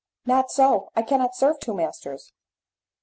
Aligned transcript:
"Not 0.25 0.49
so; 0.49 0.89
I 0.95 1.03
cannot 1.03 1.35
serve 1.35 1.59
two 1.59 1.75
masters." 1.75 2.33